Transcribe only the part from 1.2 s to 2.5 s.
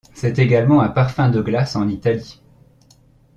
de glace en Italie.